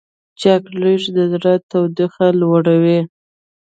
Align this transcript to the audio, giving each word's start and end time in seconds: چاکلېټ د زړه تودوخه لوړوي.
چاکلېټ 0.41 1.03
د 1.15 1.17
زړه 1.31 1.53
تودوخه 1.69 2.27
لوړوي. 2.41 2.99